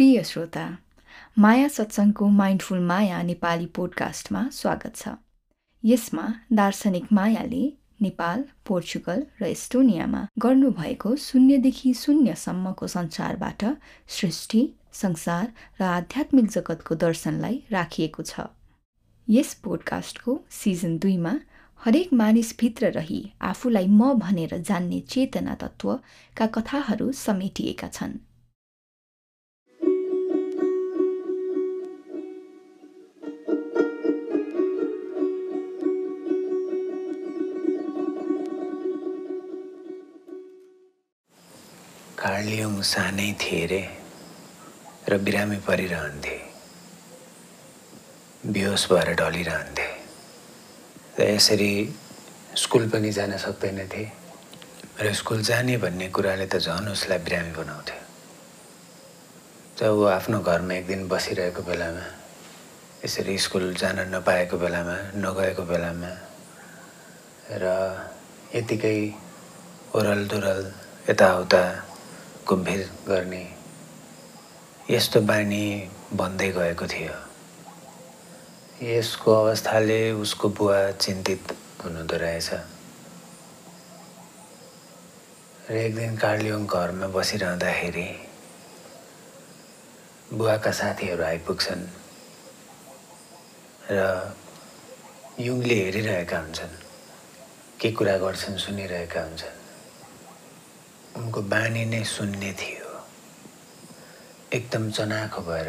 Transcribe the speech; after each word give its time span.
प्रिय 0.00 0.22
श्रोता 0.24 0.62
माया 1.38 1.66
सत्सङ्गको 1.68 2.26
माइन्डफुल 2.36 2.78
माया 2.90 3.20
नेपाली 3.22 3.66
पोडकास्टमा 3.76 4.40
स्वागत 4.52 4.94
छ। 4.96 5.08
यसमा 5.84 6.22
दार्शनिक 6.60 7.12
मायाले 7.12 7.60
नेपाल 8.02 8.44
पोर्चुगल 8.66 9.20
र 9.40 9.44
एस्टोनियामा 9.46 10.22
गर्नुभएको 10.44 11.14
शून्यदेखि 11.24 11.92
शून्यसम्मको 11.94 12.86
संसारबाट 12.94 13.64
सृष्टि 14.16 14.62
संसार 15.02 15.52
र 15.80 15.84
आध्यात्मिक 15.90 16.48
जगतको 16.56 16.94
दर्शनलाई 17.04 17.60
राखिएको 17.72 18.22
छ। 18.22 18.48
यस 19.28 19.52
पोडकास्टको 19.64 20.38
सिजन 20.62 20.96
दुईमा 21.04 21.34
हरेक 21.80 22.16
मानिसभित्र 22.22 22.92
रही 22.96 23.22
आफूलाई 23.52 23.86
म 24.00 24.12
भनेर 24.24 24.58
जान्ने 24.72 25.04
चेतना 25.12 25.60
तत्त्वका 25.60 26.46
कथाहरू 26.56 27.12
समेटिएका 27.26 27.92
छन्। 27.92 28.18
कार्लियोङ 42.40 42.74
सानै 42.88 43.36
थिए 43.36 43.64
रे 43.70 43.80
र 45.12 45.16
बिरामी 45.24 45.56
परिरहन्थे। 45.66 46.36
बेहोस 48.48 48.82
भएर 48.92 49.08
ढलिरहन्थे 49.20 49.88
र 51.18 51.20
यसरी 51.36 51.72
स्कुल 52.62 52.88
पनि 52.92 53.10
जान 53.12 53.36
सक्दैनथे 53.44 54.04
र 55.04 55.12
स्कुल 55.20 55.42
जाने 55.48 55.76
भन्ने 55.84 56.08
कुराले 56.16 56.46
त 56.48 56.64
झन् 56.64 56.88
उसलाई 56.96 57.18
बिरामी 57.28 57.52
बनाउँथ्यो 57.60 58.00
जब 59.76 60.00
ऊ 60.00 60.08
आफ्नो 60.16 60.40
घरमा 60.40 60.74
एक 60.80 60.86
दिन 60.88 61.00
बसिरहेको 61.12 61.62
बेलामा 61.68 62.06
यसरी 63.04 63.36
स्कुल 63.36 63.68
जान 63.84 64.00
नपाएको 64.16 64.56
बेलामा 64.64 64.96
नगएको 65.28 65.64
बेलामा 65.68 66.12
र 67.60 67.64
यतिकै 68.56 68.98
ओरल 69.92 70.20
दोरल 70.32 70.60
यताउता 71.10 71.62
घुमफिर 72.48 72.80
गर्ने। 73.08 73.44
यस्तो 74.90 75.20
बानी 75.20 75.64
बन्दै 76.18 76.50
गएको 76.52 76.86
थियो। 76.86 77.14
यसको 78.82 79.32
अवस्थाले 79.32 80.00
उसको 80.12 80.48
बुवा 80.48 80.80
चिन्तित 81.04 81.52
हुनुहुँदो 81.84 82.16
रहेछ। 82.16 82.50
र 85.70 85.76
एक 85.76 85.94
दिन 85.96 86.16
कार्लियोङ 86.16 86.66
घरमा 86.66 87.06
बसिरहँदाखेरि 87.14 88.08
बुवाका 90.32 90.70
साथीहरू 90.80 91.24
आइपुग्छन् 91.24 91.84
र 93.90 94.00
युङले 95.40 95.74
हेरिरहेका 95.84 96.38
हुन्छन् 96.38 96.74
के 97.80 97.90
कुरा 97.92 98.16
गर्छन् 98.18 98.58
सुनिरहेका 98.58 99.20
हुन्छन्। 99.22 99.59
उनको 101.16 101.42
बानी 101.42 101.84
नै 101.84 102.02
सुन्ने 102.04 102.52
थियो। 102.52 102.90
एकदम 104.52 104.90
चनाखो 104.90 105.40
भएर 105.42 105.68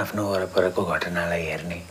आफ्नो 0.00 0.22
वरपरको 0.30 0.84
घटनालाई 0.84 1.44
हेर्ने 1.44 1.82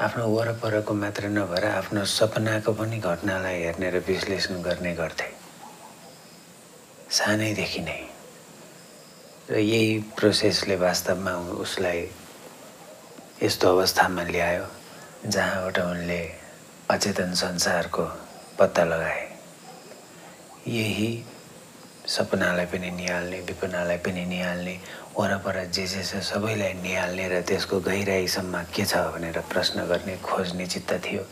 आफ्नो 0.00 0.26
वरपरको 0.28 0.94
मात्र 0.94 1.28
नभएर 1.28 1.64
आफ्नो 1.66 2.04
सपनाको 2.04 2.72
पनि 2.72 2.98
घटनालाई 2.98 3.62
हेर्ने 3.62 3.90
र 3.90 3.98
विश्लेषण 4.08 4.62
गर्ने 4.62 4.94
गर्थे। 4.94 5.30
सानैदेखि 7.10 7.80
नै। 7.80 8.00
र 9.50 9.58
यही 9.58 9.98
प्रोसेसले 10.18 10.76
वास्तवमा 10.76 11.32
उसलाई 11.62 12.06
यस्तो 13.42 13.66
अवस्थामा 13.76 14.22
ल्यायो 14.22 14.66
जहाँबाट 15.26 15.78
उनले 15.78 16.20
अचेतन 16.90 17.34
संसारको 17.34 18.04
पत्ता 18.58 18.84
लगाए। 18.84 19.37
यही 20.68 21.10
सपनालाई 22.06 22.66
पनि 22.72 22.90
निहाल्ने 22.90 23.40
विपनालाई 23.48 23.98
पनि 24.04 24.24
निहाल्ने 24.24 24.74
वरपर 25.18 25.56
जे 25.74 25.86
जे 25.86 26.02
छ 26.04 26.20
सबैलाई 26.24 26.72
निहाल्ने 26.84 27.28
र 27.28 27.40
त्यसको 27.48 27.80
गहिराइसम्म 27.88 28.62
के 28.74 28.84
छ 28.84 28.96
भनेर 29.14 29.38
प्रश्न 29.52 29.86
गर्ने 29.88 30.16
खोज्ने 30.24 30.66
चित्त 30.66 30.92
थियो। 31.04 31.22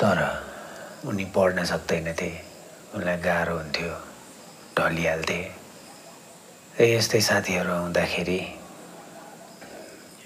तर 0.00 0.18
उनी 1.08 1.24
पढ्न 1.34 1.64
सक्दैनथे 1.64 2.30
उनलाई 2.94 3.16
गाह्रो 3.26 3.56
हुन्थ्यो 3.56 3.92
ढलिहाल्थे। 4.78 5.40
र 6.78 6.82
यस्तै 6.82 7.20
साथीहरू 7.20 7.72
आउँदाखेरि 7.72 8.40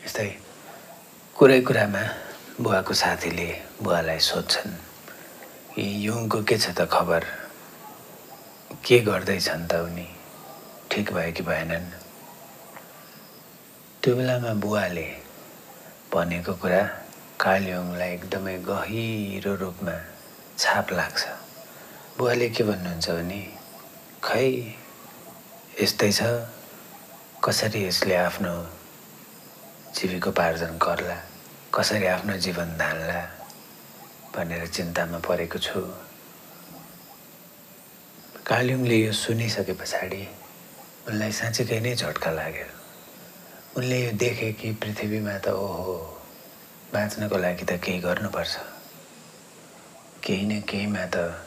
यस्तै 0.05 0.31
कुरै 1.37 1.61
कुरामा 1.67 2.03
बुवाको 2.63 2.95
साथीले 2.95 3.49
बुवालाई 3.83 4.21
सोध्छन् 4.31 4.75
युङको 5.79 6.39
के 6.49 6.57
छ 6.59 6.73
त 6.73 6.89
खबर? 6.89 7.23
के 8.87 8.99
गर्दैछन् 8.99 9.67
त 9.69 9.75
उनी? 9.75 10.07
ठिक 10.91 11.13
भयो 11.13 11.33
कि 11.33 11.43
भएनन्? 11.43 11.91
त्यो 14.03 14.17
बेलामा 14.17 14.55
बुवाले 14.55 15.09
भनेको 16.15 16.55
कुरा 16.55 16.83
कालियोङलाई 17.43 18.11
एकदमै 18.15 18.59
गहिरो 18.63 19.55
रूपमा 19.55 19.97
छाप 20.59 20.93
लाग्छ। 20.93 21.23
बुवाले 22.19 22.49
के 22.49 22.65
भन्नुहुन्छ 22.65 23.11
भने 23.11 23.43
खै 24.23 24.47
यस्तै 25.83 26.13
छ। 26.13 26.23
कसरी 27.43 27.87
यसले 27.87 28.15
आफ्नो 28.15 28.55
जीविकोपार्जन 29.99 30.79
गर्ला? 30.79 31.19
कसरी 31.75 32.07
आफ्नो 32.07 32.39
जीवन 32.39 32.79
धान्ला? 32.79 33.21
भनेर 34.35 34.67
चिन्तामा 34.67 35.19
परेको 35.19 35.59
छु। 35.59 36.06
कालिम्बले 38.47 38.97
यो 38.97 39.13
सुनिसके 39.13 39.73
पछाडि 39.75 40.23
उनलाई 41.11 41.33
साँच्चीकै 41.35 41.79
नै 41.83 41.95
झट्का 41.99 42.31
लाग्यो 42.31 42.67
उनले 43.75 43.99
यो 44.05 44.11
देखे 44.23 44.51
कि 44.61 44.71
पृथ्वीमा 44.83 45.35
त 45.43 45.51
ओहो 45.51 45.97
बाँच्नको 46.95 47.37
लागि 47.43 47.65
त 47.67 47.75
केही 47.83 47.99
गर्नुपर्छ। 48.07 48.55
केही 50.23 50.45
न 50.47 50.61
केहीमा 50.63 51.05
त 51.11 51.43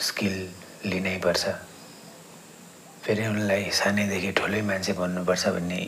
स्किल 0.00 0.36
लिनैपर्छ 0.88 1.44
फेरि 3.04 3.26
उनलाई 3.28 3.70
सानैदेखि 3.84 4.32
ठुलै 4.40 4.62
मान्छे 4.64 4.92
बन्नुपर्छ 4.96 5.44
भन्ने 5.60 5.80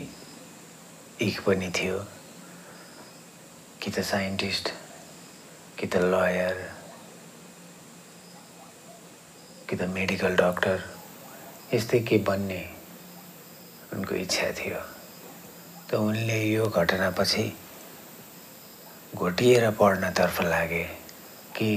इख 1.27 1.41
पनि 1.49 1.69
थियो। 1.73 1.97
कि 3.81 3.89
त 3.89 4.05
साइन्टिस्ट 4.13 4.65
कि 5.77 5.87
त 5.87 6.05
लयर 6.13 6.76
कि 9.69 9.75
त 9.75 9.83
मेडिकल 9.91 10.35
डक्टर 10.35 10.79
यस्तै 11.73 11.99
के 12.07 12.17
बन्ने 12.23 12.59
उनको 13.93 14.15
इच्छा 14.15 14.51
थियो। 14.59 14.79
त 15.89 15.95
उनले 15.99 16.39
यो 16.43 16.65
घटनापछि 16.71 17.43
घोटिएर 19.15 19.69
पढ्नतर्फ 19.79 20.41
लागे 20.41 20.83
कि 21.55 21.71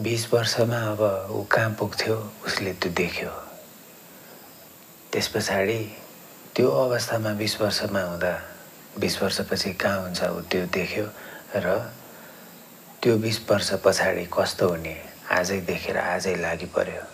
बिस 0.00 0.22
वर्षमा 0.32 0.80
अब 0.92 1.02
ऊ 1.30 1.42
कहाँ 1.52 1.70
पुग्थ्यो 1.78 2.16
उसले 2.46 2.72
त्यो 2.80 2.92
देख्यो। 3.00 3.30
त्यस 5.12 5.28
पछाडि 5.34 5.80
त्यो 6.56 6.70
अवस्थामा 6.84 7.32
बिस 7.36 7.60
वर्षमा 7.60 8.02
हुँदा 8.02 8.32
बिस 9.00 9.22
वर्षपछि 9.22 9.72
कहाँ 9.82 10.00
हुन्छ 10.02 10.22
ऊ 10.22 10.40
त्यो 10.50 10.64
देख्यो 10.72 11.04
र 11.64 11.76
त्यो 13.02 13.16
बिस 13.24 13.40
वर्ष 13.50 13.72
पछाडि 13.84 14.24
कस्तो 14.32 14.68
हुने 14.68 14.96
आजै 15.36 15.60
देखेर 15.68 15.96
आजै 15.98 16.34
लागि 16.40 16.66
पर्यो 16.76 17.04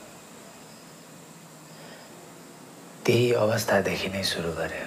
त्यही 3.07 3.33
अवस्थादेखि 3.35 4.09
नै 4.09 4.23
सुरु 4.23 4.51
गर्यो। 4.59 4.87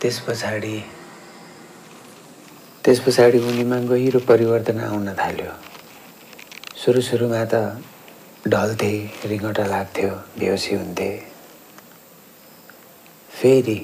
त्यस 0.00 0.18
पछाडि 0.26 0.76
त्यस 2.84 3.00
पछाडि 3.06 3.38
उनीमा 3.48 3.78
गहिरो 3.90 4.20
परिवर्तन 4.28 4.80
आउन 4.80 5.08
थाल्यो। 5.20 5.52
सुरु 6.82 7.00
सुरुमा 7.08 7.44
त 7.52 7.54
ढल्थे 8.52 8.92
रिङ्गटा 9.30 9.64
लाग्थ्यो 9.66 10.10
बेहोसी 10.38 10.74
हुन्थे। 10.74 11.10
फेरि 13.38 13.78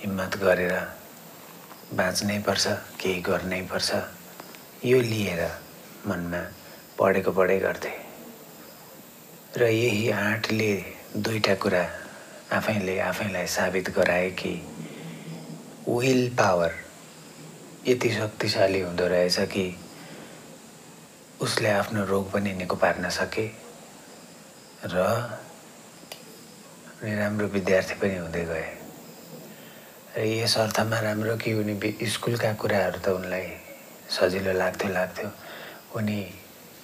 हिम्मत 0.00 0.36
गरेर 0.42 0.74
बाँच्नै 2.00 2.38
पर्छ 2.48 2.66
केही 3.00 3.20
गर्नै 3.28 3.62
पर्छ। 3.70 3.90
यो 4.84 4.98
लिएर 5.12 5.42
मनमा 6.08 6.42
पढेको 6.98 7.30
पढाइ 7.38 7.58
गर्थे। 7.68 8.05
र 9.56 9.62
यही 9.62 10.10
आँटले 10.10 10.72
दुईवटा 11.16 11.54
कुरा 11.54 11.84
आफैले 12.52 12.98
आफैलाई 13.00 13.46
साबित 13.46 13.88
गराए 13.96 14.30
कि 14.36 14.52
विल 15.88 16.28
पावर 16.36 16.72
यति 17.88 18.10
शक्तिशाली 18.14 18.80
हुँदो 18.80 19.06
रहेछ 19.08 19.38
कि 19.48 19.64
उसले 21.40 21.68
आफ्नो 21.70 22.04
रोग 22.04 22.30
पनि 22.32 22.52
निको 22.52 22.76
पार्न 22.76 23.08
सके 23.08 23.46
र 24.84 24.94
उनी 27.02 27.14
राम्रो 27.16 27.46
विद्यार्थी 27.48 27.94
पनि 28.00 28.16
हुँदै 28.16 28.44
गए। 28.44 28.68
र 30.16 30.24
यस 30.24 30.56
अर्थमा 30.58 30.98
राम्रो 31.00 31.36
कि 31.36 31.52
उनी 31.54 31.74
स्कुलका 32.04 32.52
कुराहरू 32.60 33.00
त 33.00 33.08
उनलाई 33.08 33.48
सजिलो 34.10 34.52
लाग्थ्यो 34.52 34.92
लाग्थ्यो। 34.92 35.30
उनी 35.96 36.20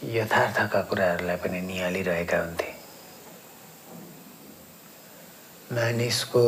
यथार्थका 0.02 0.80
कुराहरूलाई 0.90 1.36
पनि 1.36 1.60
निहालिरहेका 1.62 2.38
हुन्थे। 2.38 2.70
मानिसको 5.72 6.42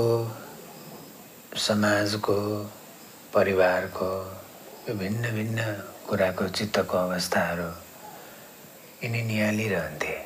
समाजको 1.67 2.35
परिवारको 3.35 4.11
भिन्न 4.99 5.31
भिन्न 5.35 5.61
कुराको 6.09 6.49
चित्तको 6.49 6.97
अवस्थाहरू 6.99 7.71
यिनी 9.05 9.23
निहालिरहन्थे। 9.31 10.17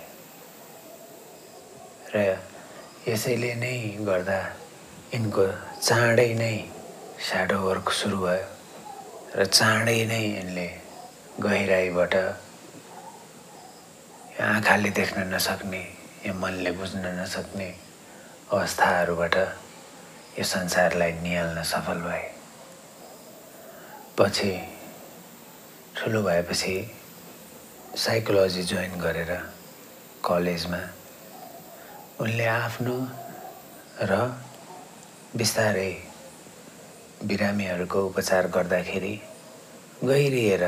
र 2.15 2.25
यसैले 3.09 3.55
नै 3.61 3.77
गर्दा 4.09 4.41
यिनको 5.15 5.47
चाँडै 5.85 6.33
नै 6.41 6.57
स्याडो 7.29 7.61
वर्क 7.69 7.93
सुरु 8.01 8.19
भयो 8.25 8.45
र 9.37 9.45
चाँडै 9.45 10.01
नै 10.09 10.25
यिनले 10.25 10.69
गहिराईबाट 11.41 12.15
आँखाले 14.39 14.91
देख्न 14.95 15.23
नसक्ने 15.35 15.81
या 16.27 16.33
मनले 16.33 16.71
बुझ्न 16.79 17.07
नसक्ने 17.19 17.69
अवस्थाहरूबाट 18.55 19.37
यो 20.39 20.45
संसारलाई 20.47 21.13
निहाल्न 21.23 21.63
सफल 21.67 21.99
भए। 22.07 22.23
पछि 24.19 24.53
ठुलो 25.97 26.23
भएपछि 26.23 26.77
साइकोलोजी 27.99 28.63
जोइन 28.63 28.95
गरेर 29.03 29.33
कलेजमा 30.23 30.83
उनले 32.23 32.47
आफ्नो 32.47 32.97
र 34.11 34.13
बिस्तारै 35.35 35.93
बिरामीहरूको 37.27 38.07
उपचार 38.07 38.47
गर्दाखेरि 38.55 39.15
गहिरिएर 40.05 40.65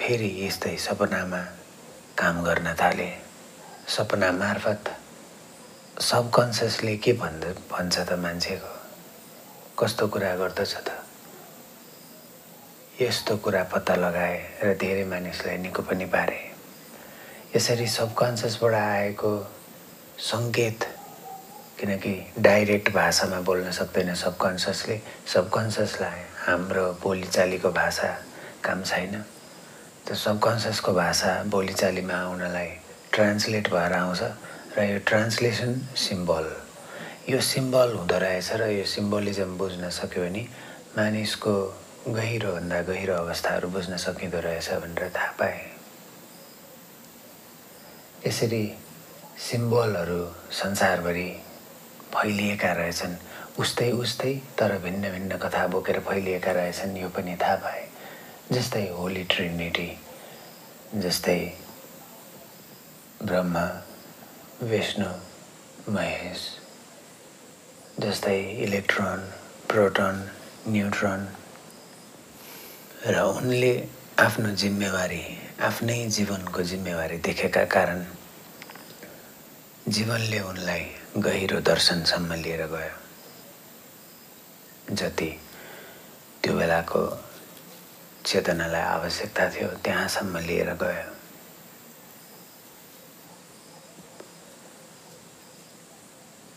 फेरि 0.00 0.32
यस्तै 0.46 0.76
सपनामा 0.88 1.44
काम 2.18 2.42
गर्न 2.44 2.74
थाले। 2.80 3.08
सपना 3.88 4.30
मार्फत 4.32 4.84
सबकन्सियसले 6.00 6.96
के 6.96 7.12
भन्छ 7.12 7.44
भन्छ 7.72 7.98
त 7.98 8.12
मान्छेको? 8.12 8.72
कस्तो 9.78 10.08
कुरा 10.08 10.34
गर्दछ 10.36 10.74
त? 10.76 10.88
यस्तो 13.00 13.36
कुरा 13.36 13.62
पत्ता 13.72 13.94
लगाए 13.94 14.36
र 14.64 14.74
धेरै 14.80 15.04
मानिसलाई 15.04 15.56
निको 15.58 15.82
पनि 15.82 16.06
पारे। 16.08 16.40
यसरी 17.56 17.86
सबकन्सियसबाट 17.86 18.74
आएको 18.74 19.32
सङ्केत 20.16 20.80
किनकि 21.80 22.14
डाइरेक्ट 22.40 22.92
भाषामा 22.96 23.40
बोल्न 23.44 23.70
सक्दैन 23.76 24.14
सबकन्सियसले 24.24 25.00
सबकन्सियसलाई 25.34 26.20
हाम्रो 26.48 26.84
बोलीचालीको 27.04 27.70
भाषा 27.70 28.10
काम 28.64 28.82
छैन। 28.82 29.35
त्यो 30.06 30.14
सबकन्सियसको 30.14 30.92
भाषा 30.94 31.30
बोलीचालीमा 31.50 32.14
आउनलाई 32.14 32.68
ट्रान्सलेट 33.12 33.68
भएर 33.70 33.92
आउँछ 33.92 34.20
र 34.78 34.82
यो 34.86 34.98
ट्रान्सलेसन 35.02 35.72
सिम्बल 35.98 36.46
यो 37.28 37.40
सिम्बल 37.42 37.94
हुँदो 37.94 38.18
रहेछ 38.22 38.50
र 38.62 38.68
यो 38.70 38.84
सिम्बलिजम 38.86 39.56
बुझ्न 39.58 39.90
सक्यो 39.90 40.22
भने 40.24 40.42
मानिसको 40.96 41.54
गहिरोभन्दा 42.08 42.80
गहिरो 42.90 43.14
अवस्थाहरू 43.14 43.68
बुझ्न 43.74 43.96
सकिँदो 43.98 44.40
रहेछ 44.46 44.68
भनेर 44.84 45.10
थाहा 45.16 45.32
पाएँ। 45.40 45.66
यसरी 48.26 48.64
सिम्बलहरू 49.48 50.22
संसारभरि 50.60 51.28
फैलिएका 52.14 52.72
रहेछन् 52.78 53.18
उस्तै 53.58 53.90
उस्तै 54.06 54.34
तर 54.58 54.78
भिन्न 54.86 55.10
भिन्न 55.10 55.38
कथा 55.42 55.66
बोकेर 55.74 55.98
फैलिएका 56.06 56.52
रहेछन् 56.52 56.96
यो 57.02 57.08
पनि 57.10 57.36
थाहा 57.42 57.56
पाएँ। 57.66 57.84
जस्तै 58.52 58.86
होली 58.96 59.22
ट्रिनिटी 59.30 59.88
जस्तै 61.04 61.40
ब्रह्मा 63.22 63.64
विष्णु 64.70 65.10
महेश 65.96 66.40
जस्तै 68.00 68.38
इलेक्ट्रोन 68.66 69.20
प्रोटोन 69.70 70.16
न्युट्रोन 70.68 71.26
र 73.06 73.16
उनले 73.34 73.74
आफ्नो 74.26 74.50
जिम्मेवारी 74.62 75.24
आफ्नै 75.70 75.98
जीवनको 76.20 76.60
जिम्मेवारी 76.70 77.18
देखेका 77.26 77.64
कारण 77.76 78.00
जीवनले 79.88 80.40
उनलाई 80.54 80.84
गहिरो 81.28 81.58
दर्शनसम्म 81.74 82.30
लिएर 82.46 82.62
गयो। 82.74 82.94
जति 84.94 85.30
त्यो 86.42 86.52
बेलाको 86.58 87.02
चेतनालाई 88.26 88.82
आवश्यकता 88.82 89.44
थियो 89.50 89.68
त्यहाँसम्म 89.84 90.38
लिएर 90.46 90.70
गयो। 90.82 91.14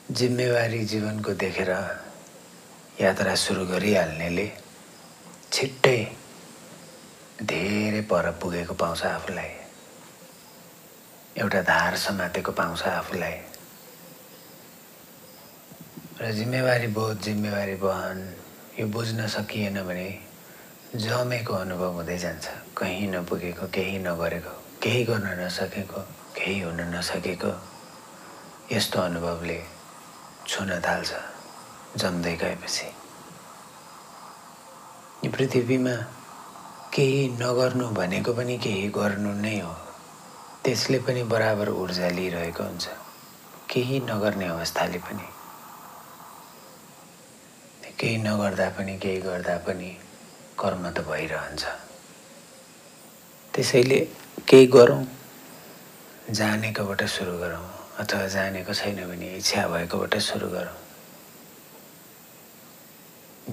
जिम्मेवारी 0.09 0.81
जीवनको 0.85 1.33
देखेर 1.37 1.69
यात्रा 3.01 3.35
सुरु 3.35 3.65
गरिहाल्नेले 3.65 4.47
छिट्टै 5.53 5.99
धेरै 7.41 8.01
पर 8.09 8.31
पुगेको 8.41 8.73
पाउँछ 8.73 9.03
आफूलाई। 9.05 9.51
एउटा 11.37 11.61
धार 11.69 11.95
समातेको 11.97 12.51
पाउँछ 12.51 12.81
आफूलाई। 12.83 13.37
र 16.21 16.31
जिम्मेवारी 16.33 16.87
बोध 16.97 17.21
जिम्मेवारी 17.21 17.75
वहन 17.79 18.17
यो 18.79 18.87
बुझ्न 18.87 19.27
सकिएन 19.27 19.81
भने 19.85 20.09
जमेको 20.95 21.53
अनुभव 21.53 21.93
हुँदै 21.93 22.17
जान्छ। 22.17 22.45
कहीँ 22.77 23.07
नपुगेको 23.13 23.65
केही 23.69 23.97
नगरेको 24.01 24.53
केही 24.81 25.03
गर्न 25.05 25.27
नसकेको 25.39 26.01
केही 26.33 26.59
हुन 26.61 26.81
नसकेको। 26.81 27.51
यस्तो 28.73 29.01
अनुभवले 29.01 29.59
छुन 30.47 30.69
थाल्छ 30.81 31.13
जम्दै 32.01 32.35
गएपछि। 32.35 32.87
यो 35.25 35.31
पृथ्वीमा 35.31 35.95
केही 36.93 37.21
नगर्नु 37.37 37.89
भनेको 37.93 38.33
पनि 38.33 38.57
केही 38.57 38.89
गर्नु 38.89 39.33
नै 39.45 39.59
हो। 39.59 39.73
त्यसले 40.65 40.99
पनि 41.05 41.23
बराबर 41.23 41.69
ऊर्जा 41.69 42.09
लिइरहेको 42.09 42.63
हुन्छ। 42.63 42.87
केही 43.69 43.99
नगर्ने 44.09 44.47
अवस्थाले 44.47 44.97
पनि। 44.97 45.27
केही 47.99 48.17
नगर्दा 48.17 48.69
पनि 48.69 48.97
केही 48.97 49.21
गर्दा 49.21 49.57
पनि 49.57 49.97
कर्म 50.59 50.83
त 50.89 50.97
भइरहन्छ। 51.07 51.63
त्यसैले 53.53 53.99
केही 54.47 54.65
गरौँ 54.75 55.03
जानेकोबाट 56.29 57.01
सुरु 57.15 57.35
गरौँ 57.39 57.65
अथवा 57.99 58.25
जानेको 58.35 58.73
छैन 58.73 58.99
भने 59.09 59.27
इच्छा 59.37 59.67
भएकोबाट 59.67 60.13
सुरु 60.29 60.47
गरौँ। 60.49 60.77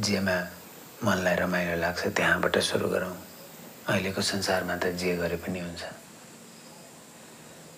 जेमा 0.02 0.36
मनलाई 1.04 1.36
रमाइलो 1.36 1.76
लाग्छ 1.80 2.02
त्यहाँबाट 2.16 2.58
सुरु 2.58 2.88
गरौँ। 2.88 3.16
अहिलेको 3.88 4.20
संसारमा 4.22 4.76
त 4.76 4.84
जे 5.00 5.16
गरे 5.16 5.36
पनि 5.40 5.60
हुन्छ। 5.60 5.82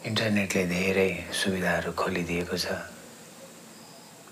इन्टरनेटले 0.09 0.65
धेरै 0.67 1.11
सुविधाहरू 1.41 1.93
खोलिदिएको 1.93 2.57
छ। 2.57 2.67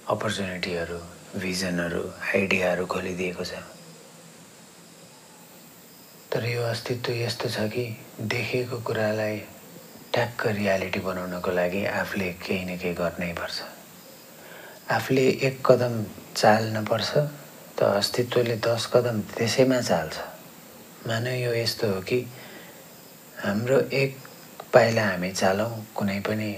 अपर्च्युनिटीहरू 0.09 0.99
भिजनहरू 1.41 2.03
आइडियाहरू 2.35 2.85
खोलिदिएको 2.87 3.45
छ। 3.45 3.76
तर 6.37 6.45
यो 6.45 6.63
अस्तित्व 6.69 7.13
यस्तो 7.13 7.49
छ 7.49 7.61
कि 7.73 7.83
देखेको 8.29 8.79
कुरालाई 8.85 9.37
ट्याक्क 10.13 10.47
रियालिटी 10.47 11.01
बनाउनको 11.01 11.51
लागि 11.51 11.85
आफूले 11.89 12.29
केही 12.45 12.65
न 12.65 12.77
केही 12.77 12.95
गर्नै 12.95 13.33
पर्छ। 13.33 13.57
आफूले 14.93 15.25
एक 15.49 15.57
कदम 15.65 15.95
चाल्नुपर्छ 16.37 17.11
त 17.79 17.81
अस्तित्वले 17.81 18.57
दस 18.61 18.87
कदम 18.93 19.21
त्यसैमा 19.33 19.81
चाल्छ। 19.81 20.15
मान 21.09 21.27
यो 21.27 21.55
यस्तो 21.57 21.89
हो 21.95 22.01
कि 22.05 22.21
हाम्रो 23.41 23.81
एक 23.97 24.13
पाइला 24.77 25.05
हामी 25.09 25.33
चालौँ 25.41 25.73
कुनै 25.97 26.21
पनि 26.21 26.53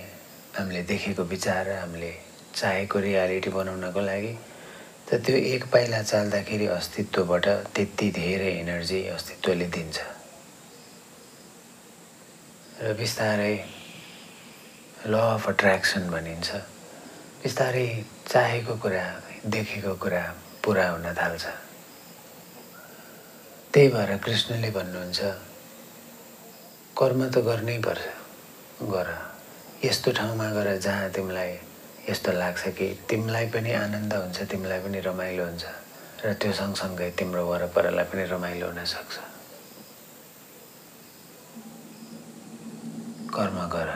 हामीले 0.58 0.82
देखेको 0.90 1.22
विचार 1.22 1.70
हामीले 1.70 2.12
चाहेको 2.54 2.98
रियालिटी 3.06 3.50
बनाउनको 3.54 4.00
लागि 4.10 4.34
त 5.08 5.14
त्यो 5.24 5.36
एक 5.36 5.64
पाइला 5.72 6.02
चाल्दाखेरि 6.02 6.66
अस्तित्वबाट 6.68 7.46
त्यति 7.74 8.08
धेरै 8.12 8.50
एनर्जी 8.60 9.00
अस्तित्वले 9.08 9.66
दिन्छ। 9.72 9.98
र 12.80 12.92
बिस्तारै 12.92 13.56
ल 15.08 15.14
अफ 15.16 15.48
अट्र्याक्सन 15.48 16.10
भनिन्छ। 16.12 16.48
बिस्तारै 17.40 17.88
चाहेको 18.28 18.74
कुरा 18.76 19.06
देखेको 19.48 19.94
कुरा 19.96 20.24
पुरा 20.64 20.86
हुन 20.90 21.06
थाल्छ। 21.16 21.44
त्यही 23.72 23.88
भएर 23.88 24.16
कृष्णले 24.24 24.70
भन्नुहुन्छ 24.76 25.20
कर्म 26.98 27.20
त 27.32 27.36
गर्नै 27.48 27.78
पर्छ। 27.80 28.04
गर। 28.92 29.08
यस्तो 29.84 30.12
ठाउँमा 30.12 30.48
गएर 30.52 30.76
जहाँ 30.76 31.08
तिमीलाई 31.16 31.52
यस्तो 32.08 32.32
लाग्छ 32.32 32.68
कि 32.68 32.86
तिमीलाई 33.10 33.46
पनि 33.46 33.72
आनन्द 33.72 34.12
हुन्छ 34.14 34.38
तिमीलाई 34.50 34.80
पनि 34.80 35.00
रमाइलो 35.00 35.44
हुन्छ 35.44 35.64
र 36.24 36.32
त्यो 36.40 36.52
सँगसँगै 36.52 37.10
तिम्रो 37.18 37.42
वरपरलाई 37.46 38.04
पनि 38.04 38.24
रमाइलो 38.34 38.66
हुनसक्छ 38.66 39.16
कर्म 43.34 43.58
गर। 43.68 43.90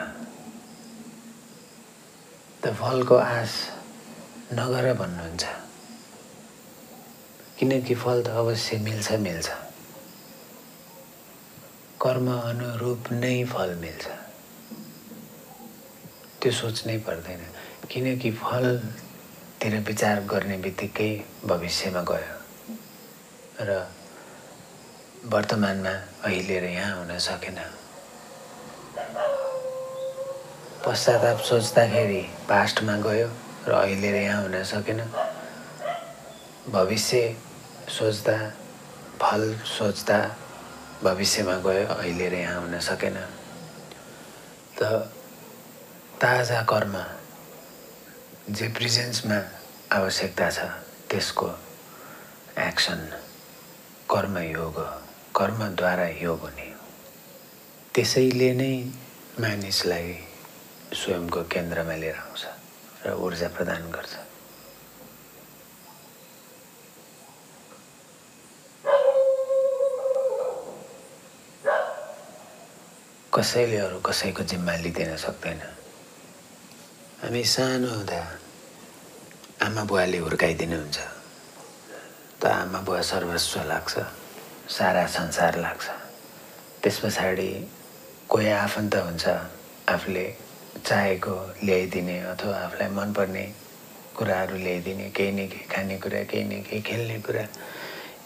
त 2.63 2.73
फलको 2.79 3.15
आश 3.15 3.53
नगर 4.53 4.93
भन्नुहुन्छ। 4.93 5.43
किनकि 7.57 7.95
फल 7.95 8.23
त 8.23 8.27
अवश्य 8.27 8.77
मिल्छ 8.77 9.11
मिल्छ। 9.25 9.47
कर्म 12.01 12.27
अनुरूप 12.31 13.11
नै 13.11 13.35
फल 13.43 13.75
मिल्छ। 13.75 14.22
त्यो 16.43 16.51
सोच्नै 16.51 16.97
पर्दैन। 17.07 17.39
किनकि 17.87 18.29
फलतिर 18.35 19.73
विचार 19.87 20.19
गर्ने 20.27 20.57
बित्तिकै 20.59 21.11
भविष्यमा 21.47 22.01
गयो। 22.03 22.35
र 23.63 23.87
वर्तमानमा 25.31 25.93
अहिले 26.27 26.59
र 26.59 26.65
यहाँ 26.75 26.99
हुन 26.99 27.11
सकेन। 27.27 27.59
पश्चाताप 30.83 31.39
सोच्दाखेरि 31.47 32.21
पास्टमा 32.51 32.95
गयो 33.07 33.29
र 33.67 33.71
अहिले 33.71 34.11
र 34.11 34.15
यहाँ 34.27 34.41
हुन 34.43 34.63
सकेन। 34.67 34.99
भविष्य 36.75 37.23
सोच्दा 37.87 38.37
फल 39.15 39.43
सोच्दा 39.63 40.19
भविष्यमा 41.07 41.55
गयो 41.63 41.87
अहिले 41.87 42.27
र 42.29 42.35
यहाँ 42.35 42.59
हुन 42.61 42.79
सकेन। 42.83 43.15
त 44.75 45.07
ताजा 46.23 46.61
कर्म 46.71 46.93
जे 48.55 48.67
प्रेजेन्समा 48.75 49.39
आवश्यकता 49.95 50.45
छ 50.55 50.67
त्यसको 51.11 51.47
एक्सन 52.67 53.01
कर्मयोग 54.13 54.79
कर्मद्वारा 55.39 56.07
योग 56.21 56.39
हुने 56.47 56.69
त्यसैले 57.95 58.49
नै 58.61 58.71
मानिसलाई 59.43 60.15
स्वयंको 61.01 61.43
केन्द्रमा 61.57 61.95
लिएर 62.05 62.15
आउँछ 62.23 62.43
र 63.03 63.19
ऊर्जा 63.27 63.47
प्रदान 63.59 63.91
गर्छ। 63.91 64.15
कसैले 73.35 73.77
अरू 73.85 73.99
कसैको 74.07 74.43
जिम्मा 74.51 74.75
लिइदिन 74.87 75.15
सक्दैन। 75.27 75.82
हामी 77.23 77.43
सानो 77.47 77.87
हुँदा 77.87 78.19
आमा 79.63 79.83
बुवाले 79.87 80.17
हुर्काइदिनुहुन्छ 80.27 80.97
त 82.35 82.43
आमा 82.51 82.79
बुवा 82.83 82.99
सर्वस्व 82.99 83.63
लाग्छ 83.63 83.93
सारा 84.67 85.05
संसार 85.07 85.55
लाग्छ। 85.63 85.87
त्यस 86.83 86.97
पछाडि 86.99 87.47
कोही 88.27 88.47
आफन्त 88.67 88.95
हुन्छ 89.07 89.23
आफूले 89.95 90.25
चाहेको 90.83 91.35
ल्याइदिने 91.63 92.17
अथवा 92.35 92.55
आफूलाई 92.59 92.89
मनपर्ने 92.91 93.45
कुराहरू 94.19 94.57
ल्याइदिने 94.59 95.07
केही 95.15 95.31
न 95.31 95.47
केही 95.47 95.67
खानेकुरा 95.71 96.23
केही 96.27 96.43
न 96.43 96.59
केही 96.67 96.81
खेल्ने 96.83 97.17
कुरा 97.23 97.45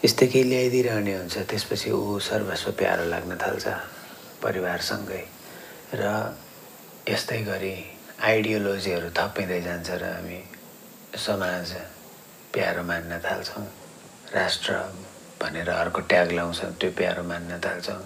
यस्तै 0.02 0.26
केही 0.26 0.44
ल्याइदिइरहने 0.50 1.14
हुन्छ। 1.18 1.36
त्यसपछि 1.46 1.90
ऊ 1.94 2.18
सर्वस्व 2.18 2.70
प्यारो 2.82 3.04
लाग्न 3.14 3.38
थाल्छ 3.38 3.66
परिवारसँगै। 4.42 5.22
र 5.94 6.02
यस्तै 7.08 7.40
गरी 7.46 7.76
आइडियोलोजीहरू 8.18 9.08
थपिँदै 9.14 9.60
जान्छ 9.62 9.90
र 10.02 10.04
हामी 10.04 10.38
समाज 11.22 11.72
प्यारो 12.50 12.82
मान्न 12.82 13.18
थाल्छौँ। 13.22 13.62
राष्ट्र 14.34 14.74
भनेर 15.38 15.70
अर्को 15.70 16.00
ट्याग 16.10 16.32
लाउँछौँ 16.34 16.70
त्यो 16.82 16.90
प्यारो 16.98 17.22
मान्न 17.22 17.60
थाल्छौँ। 17.62 18.02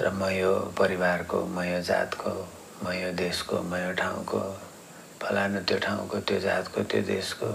र 0.00 0.08
म 0.08 0.32
यो 0.32 0.52
परिवारको 0.72 1.44
म 1.44 1.68
यो 1.68 1.80
जातको 1.84 2.32
म 2.80 2.96
यो 2.96 3.12
देशको 3.12 3.60
म 3.60 3.76
यो 3.76 3.92
ठाउँको 3.92 4.40
फलानु 5.20 5.60
त्यो 5.68 5.78
ठाउँको 5.84 6.20
त्यो 6.24 6.40
जातको 6.40 6.82
त्यो 6.88 7.02
देशको। 7.04 7.50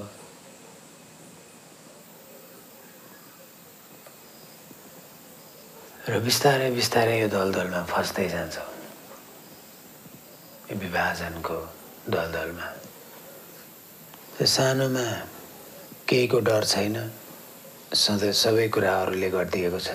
र 6.13 6.19
बिस्तारै 6.21 6.69
बिस्तारै 6.77 7.21
यो 7.21 7.27
दलदलमा 7.33 7.81
फस्दै 7.89 8.29
जान्छौँ। 8.29 8.78
विभाजनको 10.71 11.55
दलदलमा 12.09 12.67
सानोमा 14.45 15.05
केहीको 16.07 16.39
डर 16.39 16.63
छैन 16.63 16.97
सधैँ 17.93 18.31
सबै 18.37 18.67
कुरा 18.69 18.91
अरूले 19.01 19.29
गरिदिएको 19.29 19.79
छ 19.81 19.89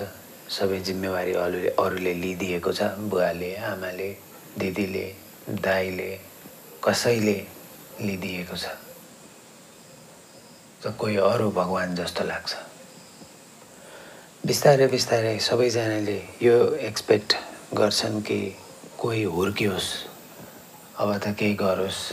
सबै 0.51 0.79
जिम्मेवारी 0.87 1.33
अरूले 1.43 1.69
अरूले 1.79 2.13
लिइदिएको 2.13 2.71
छ 2.73 2.81
बुवाले 3.07 3.51
आमाले 3.65 4.09
दिदीले 4.59 5.05
दाईले 5.63 6.09
कसैले 6.83 7.37
लिइदिएको 8.01 8.55
छ 8.57 8.65
कोही 10.99 11.15
अरू 11.29 11.47
भगवान् 11.51 11.95
जस्तो 11.95 12.23
लाग्छ 12.23 12.51
बिस्तारै 14.43 14.87
बिस्तारै 14.87 15.37
सबैजनाले 15.39 16.17
यो 16.41 16.57
एक्सपेक्ट 16.89 17.29
गर्छन् 17.73 18.21
कि 18.27 18.39
कोही 18.99 19.23
हुर्कियोस् 19.37 19.89
अब 20.99 21.17
त 21.17 21.27
केही 21.27 21.53
गरोस्। 21.53 22.11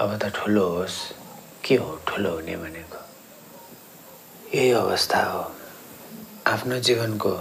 अब 0.00 0.18
त 0.18 0.24
ठुलो 0.24 0.68
होस्। 0.68 1.12
के 1.64 1.76
हो 1.76 2.00
ठुलो 2.08 2.30
हुने 2.30 2.56
भनेको? 2.56 3.04
यही 4.54 4.70
अवस्था 4.70 5.22
हो। 5.22 5.52
आफ्नो 6.46 6.78
जीवनको 6.78 7.32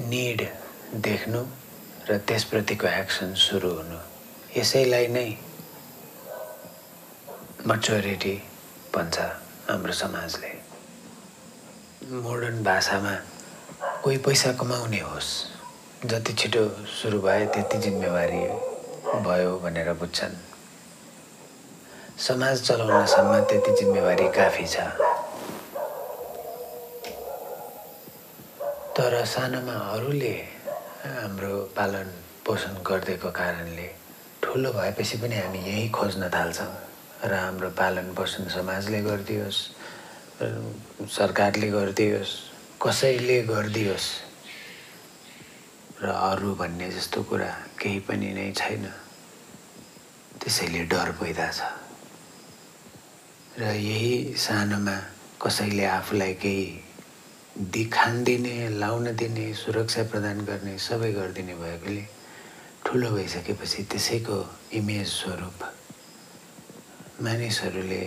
निड 0.00 0.48
देख्नु 0.94 1.46
र 2.10 2.18
त्यसप्रतिको 2.18 2.86
एक्सन 2.86 3.34
सुरु 3.34 3.70
हुनु। 3.70 3.98
यसैलाई 4.56 5.08
नै 5.08 5.36
मच्योरिटी 7.66 8.42
भन्छ 8.96 9.18
हाम्रो 9.70 9.92
समाजले। 9.92 10.52
मोडर्न 12.22 12.62
भाषामा 12.62 13.14
कोही 14.04 14.18
पैसा 14.18 14.52
कमाउने 14.52 15.00
होस्। 15.00 15.46
जति 16.06 16.32
छिटो 16.32 16.86
सुरु 16.86 17.20
भए 17.20 17.46
त्यति 17.46 17.78
जिम्मेवारी 17.78 18.69
भयो 19.10 19.58
भनेर 19.62 19.92
बुझ्छन्। 20.00 20.36
समाज 22.26 22.62
चलाउनसम्म 22.66 23.32
त्यति 23.50 23.72
जिम्मेवारी 23.78 24.28
काफी 24.36 24.66
छ। 24.66 24.76
तर 28.96 29.24
सानोमा 29.24 29.76
अरूले 29.96 30.34
हाम्रो 31.04 31.54
पालन 31.76 32.08
पोषण 32.46 32.74
गरिदिएको 32.86 33.30
कारणले 33.40 33.88
ठुलो 34.42 34.70
भएपछि 34.72 35.16
पनि 35.18 35.36
हामी 35.36 35.58
यही 35.58 35.88
खोज्न 35.96 36.28
थाल्छौँ 36.34 36.72
र 37.24 37.32
हाम्रो 37.34 37.70
पालन 37.80 38.14
पोषण 38.16 38.48
समाजले 38.48 39.00
गरिदियोस् 39.02 39.60
सरकारले 41.16 41.68
गरिदियोस् 41.70 42.32
कसैले 42.82 43.42
गरिदियोस्। 43.52 44.06
र 46.02 46.08
अरू 46.08 46.54
भन्ने 46.56 46.88
जस्तो 46.90 47.22
कुरा 47.28 47.50
केही 47.76 48.00
पनि 48.08 48.32
नै 48.32 48.52
छैन। 48.56 48.84
त्यसैले 50.40 50.82
डर 50.88 51.10
पैदा 51.20 51.48
छ। 51.52 51.60
र 53.60 53.76
यही 53.76 54.34
सानोमा 54.36 54.96
कसैले 55.42 55.84
आफूलाई 55.84 56.34
केही 56.40 57.68
दिखान 57.76 58.24
दिने 58.24 58.80
लाउन 58.80 59.12
दिने 59.16 59.52
सुरक्षा 59.52 60.02
प्रदान 60.08 60.40
गर्ने 60.48 60.78
सबै 60.78 61.12
गरिदिने 61.12 61.54
भएकोले 61.60 62.04
ठुलो 62.86 63.10
भइसकेपछि 63.10 63.82
त्यसैको 63.92 64.38
इमेज 64.80 65.06
स्वरूप 65.06 65.58
मानिसहरूले 67.20 68.02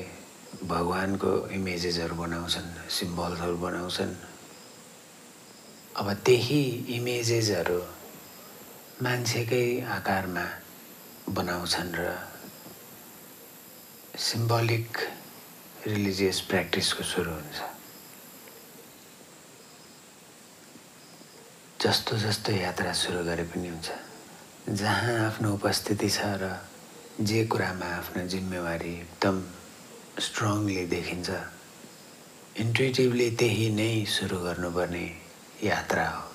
भगवान्को 0.65 1.31
इमेजेसहरू 1.53 2.15
बनाउँछन् 2.15 2.69
सिम्बल्सहरू 2.89 3.57
बनाउँछन्। 3.57 4.32
अब 5.93 6.07
त्यही 6.25 6.61
इमेजेसहरू 6.89 7.79
मान्छेकै 9.05 9.65
आकारमा 9.95 10.45
बनाउँछन् 11.29 11.93
र 11.95 12.01
सिम्बलिक 14.17 14.97
रिलिजियस 15.87 16.39
प्र्याक्टिसको 16.49 17.03
सुरु 17.03 17.31
हुन्छ। 17.31 17.59
जस्तो 21.85 22.17
जस्तो 22.25 22.51
यात्रा 22.51 22.93
सुरु 22.97 23.23
गरे 23.29 23.43
पनि 23.53 23.67
हुन्छ। 23.69 23.89
जहाँ 24.81 25.17
आफ्नो 25.29 25.53
उपस्थिति 25.53 26.09
छ 26.09 26.19
र 26.41 26.57
जे 27.21 27.45
कुरामा 27.45 27.89
आफ्नो 28.01 28.27
जिम्मेवारी 28.33 28.93
एकदम 28.97 29.35
स्ट्रङली 30.25 30.85
देखिन्छ 30.89 31.29
इन्ट्युटिभली 32.65 33.29
त्यही 33.37 33.69
नै 33.77 33.93
सुरु 34.09 34.37
गर्नुपर्ने 34.45 35.22
यात्रा 35.63 36.09
हो। 36.09 36.31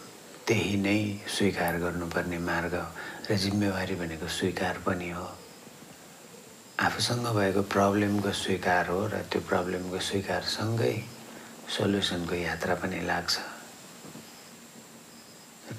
त्यही 0.46 0.76
नै 0.76 1.20
स्वीकार 1.28 1.78
गर्नुपर्ने 1.78 2.38
मार्ग 2.38 2.92
र 3.30 3.36
जिम्मेवारी 3.36 3.94
भनेको 3.94 4.28
स्वीकार 4.28 4.78
पनि 4.86 5.10
हो। 5.10 5.24
आफू 5.24 6.98
आफूसँग 6.98 7.26
भएको 7.26 7.62
प्रब्लमको 7.62 8.32
स्वीकार 8.32 8.86
हो 8.86 9.06
र 9.06 9.10
त्यो 9.10 9.40
प्रब्लमको 9.40 9.98
स्वीकारसँगै 9.98 11.04
सल्युसनको 11.76 12.34
यात्रा 12.34 12.74
पनि 12.74 13.00
लाग्छ। 13.00 13.38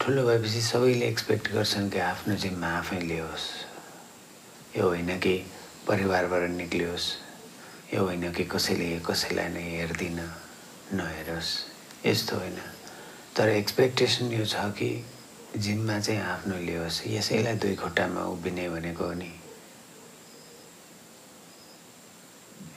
ठुलो 0.02 0.28
भएपछि 0.28 0.62
सबैले 0.62 1.08
एक्सपेक्ट 1.08 1.52
गर्छन् 1.52 1.90
कि 1.90 2.00
आफ्नो 2.00 2.36
जिम्मा 2.36 2.68
आफै 2.68 3.00
लियोस्। 3.00 3.48
यो 4.78 4.88
होइन 4.88 5.20
कि 5.20 5.52
परिवारबाट 5.88 6.50
निक्लियोस्। 6.50 7.14
यो 7.94 8.04
होइन 8.04 8.32
कि 8.32 8.44
कसैले 8.44 9.00
कसैलाई 9.00 9.48
नै 9.48 9.64
हेर्दिन 9.64 10.20
नहेरोस्। 10.94 11.66
यस्तो 12.06 12.38
होइन। 12.38 12.79
तर 13.36 13.50
एक्सपेक्टेसन 13.50 14.32
यो 14.34 14.46
छ 14.46 14.56
कि 14.78 15.06
जिम्मा 15.58 16.00
चाहिँ 16.00 16.22
आफ्नो 16.22 16.58
लियोस् 16.58 17.08
यसैलाई 17.08 17.56
दुई 17.56 17.76
खुट्टामा 17.76 18.24
उभिने 18.24 18.70
भनेको 18.70 19.14
नि। 19.14 19.32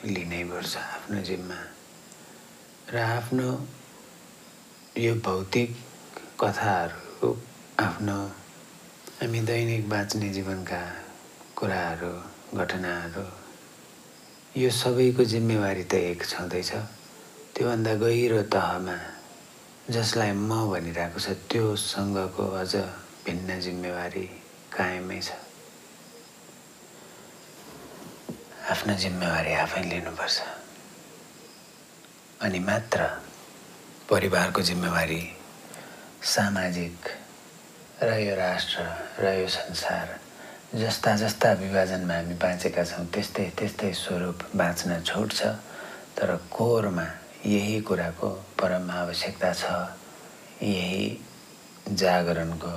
लिनैपर्छ 0.04 0.76
आफ्नो 0.76 1.23
जिम्मा। 1.23 1.59
र 2.92 2.99
आफ्नो 2.99 3.49
यो 4.99 5.14
भौतिक 5.14 5.76
कथाहरू 6.40 7.28
आफ्नो 7.80 8.16
हामी 9.21 9.40
दैनिक 9.40 9.88
बाँच्ने 9.88 10.28
जीवनका 10.28 10.82
कुराहरू 11.56 12.12
घटनाहरू 12.59 13.26
यो 14.61 14.71
सबैको 14.71 15.25
जिम्मेवारी 15.25 15.85
त 15.85 15.94
एक 15.94 16.25
छँदैछ। 16.25 16.73
त्योभन्दा 17.54 17.94
गहिरो 17.94 18.42
तहमा 18.42 18.97
जसलाई 19.91 20.31
म 20.31 20.71
भनिरहेको 20.71 21.19
छ 21.19 21.35
त्योसँगको 21.51 22.45
अझ 22.55 22.75
भिन्न 23.27 23.59
जिम्मेवारी 23.61 24.27
कायमै 24.71 25.19
छ। 25.19 25.35
आफ्नो 28.71 28.95
जिम्मेवारी 28.95 29.53
आफै 29.53 29.83
लिनुपर्छ। 29.83 30.39
अनि 32.47 32.59
मात्र 32.59 33.01
परिवारको 34.11 34.61
जिम्मेवारी 34.71 35.23
सामाजिक 36.35 36.99
र 38.07 38.11
यो 38.23 38.35
राष्ट्र 38.39 38.79
र 39.19 39.35
यो 39.43 39.49
संसार 39.51 40.07
जस्ता 40.79 41.17
जस्ता 41.17 41.53
विभाजनमा 41.59 42.15
हामी 42.15 42.35
बाँचेका 42.39 42.85
छौँ 42.87 43.07
त्यस्तै 43.11 43.51
त्यस्तै 43.59 43.93
स्वरूप 43.99 44.39
बाँच्न 44.55 45.03
छुट्छ 45.03 45.43
तर 46.15 46.37
कोरमा 46.55 47.07
यही 47.46 47.80
कुराको 47.80 48.28
परम 48.61 48.90
आवश्यकता 48.90 49.52
छ। 49.52 49.64
यही 50.62 51.18
जागरणको 51.88 52.75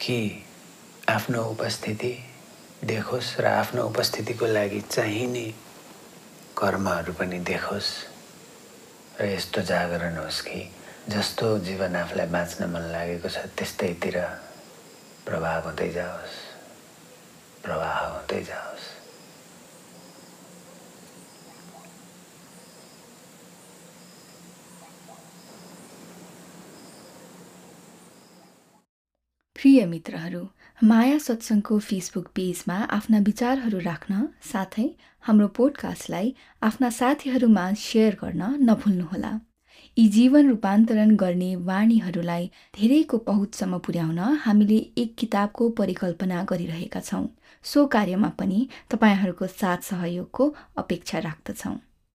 कि 0.00 0.44
आफ्नो 1.08 1.42
उपस्थिति 1.44 2.12
देखोस् 2.84 3.40
र 3.40 3.46
आफ्नो 3.46 3.82
उपस्थितिको 3.88 4.46
लागि 4.46 4.80
चाहिने 4.80 5.46
कर्महरू 6.58 7.12
पनि 7.12 7.38
देखोस्। 7.44 7.90
र 9.20 9.24
यस्तो 9.24 9.62
जागरण 9.62 10.16
होस् 10.16 10.40
कि 10.42 10.60
जस्तो 11.08 11.58
जीवन 11.58 11.96
आफूलाई 11.96 12.26
बाँच्न 12.26 12.70
मन 12.70 12.84
लागेको 12.92 13.28
छ 13.28 13.38
त्यस्तैतिर 13.56 14.16
प्रभाव 15.26 15.62
हुँदै 15.68 15.88
जाओस्। 15.92 16.36
प्रवाह 17.64 17.98
हुँदै 18.06 18.42
जाओस्। 18.44 18.67
प्रिय 29.58 29.84
मित्रहरू 29.86 30.40
माया 30.80 31.14
सत्सङ्गको 31.18 31.78
फेसबुक 31.78 32.26
पेजमा 32.34 32.74
आफ्ना 32.96 33.18
विचारहरू 33.18 33.78
राख्न 33.86 34.18
साथै 34.50 34.84
हाम्रो 35.24 35.48
पोडकास्टलाई 35.56 36.30
आफ्ना 36.62 36.90
साथीहरूमा 36.98 37.64
सेयर 37.80 38.18
गर्न 38.20 38.50
नभुल्नुहोला। 38.68 39.32
यी 39.96 40.06
जीवन 40.08 40.48
रूपान्तरण 40.48 41.16
गर्ने 41.16 41.50
वाणीहरूलाई 41.70 42.46
धेरैको 42.78 43.18
पहुँचसम्म 43.30 43.78
पुर्याउन 43.88 44.22
हामीले 44.46 44.78
एक 45.04 45.16
किताबको 45.18 45.68
परिकल्पना 45.82 46.46
गरिरहेका 46.50 47.00
छौँ। 47.00 47.26
सो 47.64 47.86
कार्यमा 47.96 48.32
पनि 48.38 48.60
तपाईँहरूको 48.90 49.46
साथ 49.56 49.90
सहयोगको 49.90 50.54
अपेक्षा 50.76 51.18
राख्दछौँ। 51.28 51.76